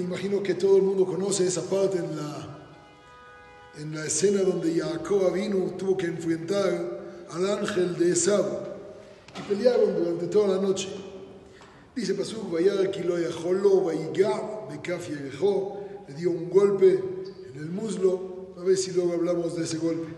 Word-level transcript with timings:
Me 0.00 0.06
imagino 0.06 0.42
que 0.42 0.54
todo 0.54 0.78
el 0.78 0.82
mundo 0.82 1.04
conoce 1.04 1.46
esa 1.46 1.60
parte 1.60 1.98
en 1.98 2.16
la, 2.16 2.58
en 3.76 3.94
la 3.94 4.06
escena 4.06 4.40
donde 4.40 4.80
Jacob 4.80 5.30
vino, 5.34 5.74
tuvo 5.76 5.94
que 5.94 6.06
enfrentar 6.06 7.26
al 7.30 7.50
ángel 7.50 7.98
de 7.98 8.12
Esab 8.12 8.46
y 9.38 9.42
pelearon 9.42 9.94
durante 9.94 10.26
toda 10.28 10.56
la 10.56 10.62
noche. 10.62 10.88
Dice 11.94 12.14
Pasuk, 12.14 12.50
le 12.50 12.62
dio 16.14 16.30
un 16.30 16.48
golpe 16.48 17.04
en 17.52 17.60
el 17.60 17.68
muslo, 17.68 18.54
a 18.56 18.64
ver 18.64 18.78
si 18.78 18.92
luego 18.92 19.12
hablamos 19.12 19.54
de 19.54 19.64
ese 19.64 19.76
golpe. 19.76 20.08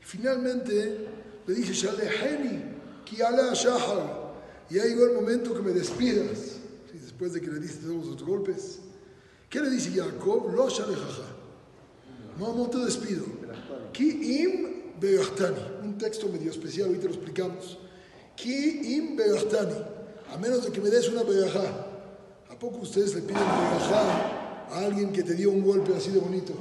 Finalmente 0.00 1.08
le 1.44 1.54
dice, 1.54 1.72
Shaleheni, 1.72 2.62
Kiala 3.04 3.52
Shahar, 3.52 4.32
y 4.70 4.74
ya 4.76 4.84
llegó 4.84 5.06
el 5.06 5.14
momento 5.14 5.54
que 5.54 5.62
me 5.62 5.72
despidas, 5.72 6.60
después 6.92 7.32
de 7.32 7.40
que 7.40 7.48
le 7.48 7.58
diste 7.58 7.84
todos 7.84 8.06
los 8.06 8.22
golpes. 8.22 8.78
¿Qué 9.48 9.60
le 9.60 9.70
dice 9.70 9.90
Jacob? 9.90 10.52
Lo 10.54 10.68
Shalejaja. 10.68 11.36
No, 12.38 12.68
te 12.70 12.78
despido. 12.78 13.24
Ki 13.92 14.42
im 14.42 14.68
un 15.82 15.98
texto 15.98 16.28
medio 16.28 16.50
especial, 16.50 16.88
ahorita 16.88 17.06
lo 17.06 17.14
explicamos. 17.14 17.78
Ki 18.36 18.96
im 18.96 19.18
a 20.32 20.38
menos 20.38 20.64
de 20.64 20.70
que 20.70 20.80
me 20.80 20.90
des 20.90 21.08
una 21.08 21.22
berajá. 21.22 21.86
¿A 22.50 22.58
poco 22.58 22.78
ustedes 22.78 23.14
le 23.14 23.22
piden 23.22 23.42
berajá 23.42 24.68
a 24.70 24.78
alguien 24.84 25.12
que 25.12 25.22
te 25.22 25.34
dio 25.34 25.50
un 25.50 25.62
golpe 25.62 25.94
así 25.94 26.10
de 26.10 26.20
bonito? 26.20 26.52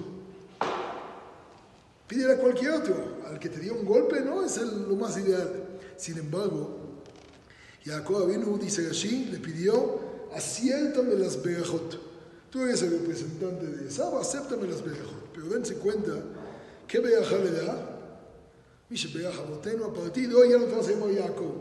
Pídele 2.08 2.34
a 2.34 2.38
cualquier 2.38 2.72
otro. 2.72 3.18
Al 3.28 3.40
que 3.40 3.50
te 3.50 3.60
dio 3.60 3.74
un 3.74 3.86
golpe, 3.86 4.22
no, 4.22 4.44
es 4.44 4.58
lo 4.58 4.96
más 4.96 5.18
ideal. 5.18 5.80
Sin 5.98 6.18
embargo, 6.18 6.78
Jacob 7.84 8.30
vino, 8.30 8.58
dice 8.58 8.88
así, 8.90 9.26
le 9.32 9.40
pidió, 9.40 10.00
acéptame 10.34 11.16
las 11.16 11.42
berajot. 11.44 12.07
Tú 12.58 12.64
eres 12.64 12.82
el 12.82 12.90
representante 12.90 13.68
de 13.68 13.92
Saba, 13.92 14.20
acéptame 14.20 14.68
las 14.68 14.84
berajot. 14.84 15.30
Pero 15.32 15.46
dense 15.46 15.76
cuenta, 15.76 16.12
¿qué 16.88 16.98
berajá 16.98 17.38
le 17.38 17.52
da? 17.52 18.00
Misha 18.90 19.10
Boteno, 19.48 19.86
a 19.86 19.94
partir 19.94 20.28
de 20.28 20.34
hoy 20.34 20.50
ya 20.50 20.58
no 20.58 20.66
te 20.66 20.76
vas 20.76 20.88
a 20.88 20.92
llamar 20.92 21.14
Jacob, 21.14 21.54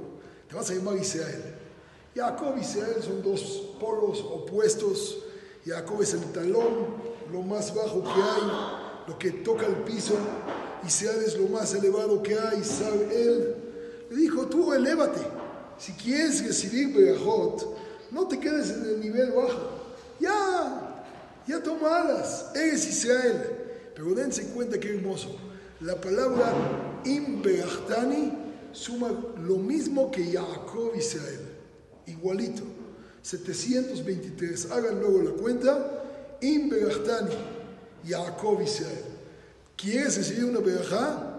te 0.48 0.55
vas 0.55 0.70
a 0.70 0.74
llamar 0.74 0.97
Israel. 0.97 1.55
Jacob 2.14 2.55
y 2.56 2.61
Israel 2.62 2.97
son 3.05 3.22
dos 3.22 3.74
polos 3.78 4.20
opuestos. 4.20 5.19
Jacob 5.67 6.00
es 6.00 6.14
el 6.14 6.33
talón, 6.33 6.97
lo 7.30 7.42
más 7.42 7.74
bajo 7.74 8.02
que 8.02 8.08
hay, 8.08 9.06
lo 9.06 9.19
que 9.19 9.33
toca 9.33 9.67
el 9.67 9.77
piso. 9.83 10.14
Israel 10.86 11.22
es 11.27 11.36
lo 11.39 11.47
más 11.48 11.74
elevado 11.74 12.22
que 12.22 12.39
hay, 12.39 12.64
sabe 12.64 13.22
él. 13.22 13.55
Le 14.08 14.17
dijo, 14.17 14.47
tú 14.47 14.72
elévate. 14.72 15.20
Si 15.77 15.92
quieres 15.92 16.42
recibir 16.42 16.97
Berajot, 16.97 17.77
no 18.12 18.27
te 18.27 18.41
quedes 18.41 18.70
en 18.70 18.86
el 18.86 19.00
nivel 19.00 19.33
bajo. 19.33 19.75
Ya, 20.20 21.05
ya 21.47 21.62
toma 21.62 22.03
alas, 22.03 22.50
eres 22.55 22.86
Israel. 22.89 23.42
Pero 23.95 24.14
dense 24.14 24.47
cuenta 24.48 24.78
qué 24.78 24.95
hermoso. 24.95 25.36
La 25.81 26.00
palabra 26.00 26.53
Imbeachtani 27.05 28.33
suma 28.73 29.11
lo 29.42 29.56
mismo 29.56 30.11
que 30.11 30.33
Jacob 30.33 30.92
Israel, 30.97 31.41
igualito. 32.06 32.62
723, 33.23 34.70
hagan 34.70 35.00
luego 35.00 35.23
la 35.23 35.31
cuenta. 35.33 36.03
Imbeachtani, 36.41 37.34
Jacob 38.06 38.61
Israel. 38.62 39.05
¿Quieres 39.77 40.17
recibir 40.17 40.45
una 40.45 40.61
berajá? 40.61 41.33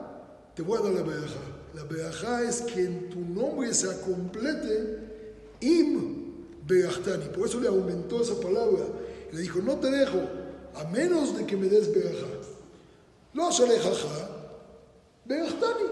Te 0.56 0.62
voy 0.62 0.80
a 0.80 0.84
dar 0.84 0.94
la 0.94 1.02
berajá. 1.04 1.40
La 1.74 1.84
berajá 1.84 2.44
es 2.44 2.62
que 2.62 2.86
en 2.86 3.10
tu 3.10 3.20
nombre 3.20 3.74
se 3.74 3.88
complete 4.02 5.00
Im 5.62 6.27
Beachtani. 6.68 7.30
Por 7.30 7.48
eso 7.48 7.60
le 7.60 7.68
aumentó 7.68 8.22
esa 8.22 8.40
palabra. 8.40 8.84
Le 9.32 9.42
dijo, 9.42 9.60
no 9.60 9.76
te 9.78 9.90
dejo, 9.90 10.20
a 10.76 10.84
menos 10.86 11.38
de 11.38 11.46
que 11.46 11.58
me 11.58 11.68
des 11.68 11.94
berajá. 11.94 12.28
Lo 13.34 13.52
jaja, 13.52 14.30
Berchtani. 15.26 15.84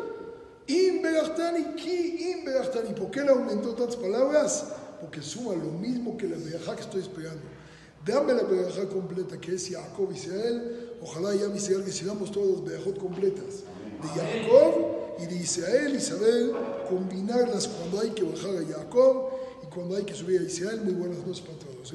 Im 0.68 1.02
Berchtani, 1.02 1.76
ki 1.76 2.32
im 2.32 2.46
Berchtani. 2.46 2.94
¿Por 2.94 3.12
qué 3.12 3.22
le 3.22 3.30
aumentó 3.30 3.76
tantas 3.76 3.96
palabras? 3.96 4.66
Porque 5.00 5.22
suma 5.22 5.54
lo 5.54 5.72
mismo 5.72 6.18
que 6.18 6.28
la 6.28 6.38
Berajá 6.38 6.76
que 6.76 6.82
estoy 6.82 7.02
esperando. 7.02 7.44
Dame 8.06 8.34
la 8.34 8.44
Berajá 8.44 8.88
completa 8.88 9.40
que 9.40 9.56
es 9.56 9.70
Jacob 9.70 10.12
Israel. 10.12 10.94
Ojalá 11.02 11.36
ya 11.36 11.54
Israel 11.56 11.84
recibamos 11.86 12.32
todas 12.32 12.50
las 12.50 12.64
Berajot 12.64 12.98
completas 12.98 13.64
de 14.02 14.08
Jacob 14.08 14.74
y 15.20 15.26
de 15.28 15.36
Israel 15.36 15.96
y 15.96 16.00
saber 16.00 16.52
combinarlas 16.90 17.68
cuando 17.68 18.00
hay 18.00 18.10
que 18.12 18.24
bajar 18.24 18.56
a 18.58 18.80
Jacob 18.80 19.30
cuando 19.76 19.98
hay 19.98 20.04
que 20.04 20.14
subir 20.14 20.40
a 20.40 20.44
Israel. 20.46 20.82
Muy 20.84 20.94
buenas 20.94 21.20
noches 21.20 21.42
para 21.42 21.58
todos. 21.60 21.94